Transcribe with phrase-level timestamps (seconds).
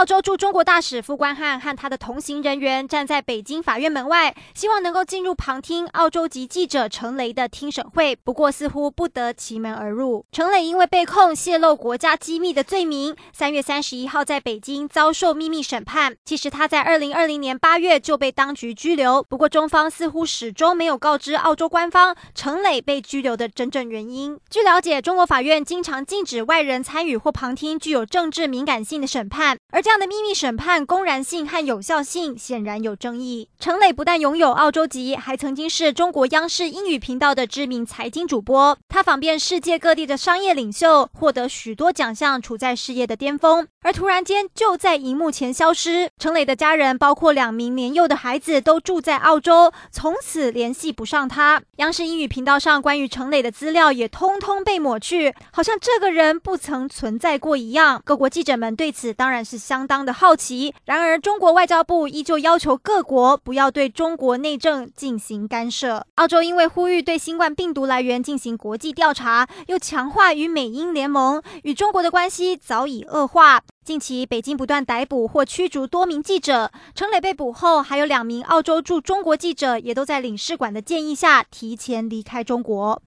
[0.00, 10.24] 澳洲驻中国大使傅观汉和他的同行人员站在北京法院门外，希望能够进入旁听澳洲籍记者程雷的听审会，不过似乎不得其门而入。
[10.32, 16.16] 程雷因为被控泄露国家机密的罪名，三月三十一号在北京遭受秘密审判。
[16.24, 24.40] 其实他在二零二零年八月就被当局拘留，不过中方似乎始终没有告知澳洲官方程雷被拘留的真正原因。
[24.48, 33.48] 据了解，中国法院经常禁止外人参与或旁听具有政治敏感性的审判，而这样的秘密审判公然性和有效性显然有争议。
[33.58, 38.76] 程磊不但拥有澳洲籍，还曾经是中国央视英语频道的知名财经主播。
[38.88, 43.66] 他访遍世界各地的商业领袖，获得许多奖项，处在事业的巅峰。
[43.82, 46.10] 而突然间就在荧幕前消失。
[46.18, 51.62] 程磊的家人，包括两名年幼的孩子，都住在澳洲，从此联系不上他。
[51.76, 58.02] 央视英语频道上关于程磊的资料也通通被抹去，好像这个人不曾存在过一样。
[58.04, 60.74] 各国记者们对此当然是相当的好奇。
[60.86, 66.04] 然而，中国外交部依旧要求各国不要对中国内政进行干涉。
[66.14, 73.60] 澳洲因为呼吁对新冠病毒来源进行国际调查，又强化与美英联盟，与中国的关系早已恶化。
[73.84, 76.70] 近期，北京不断逮捕或驱逐多名记者。
[76.94, 82.98] 程磊被捕后，还有两名澳洲驻中国记者也都在领事馆的建议下提前离开中国。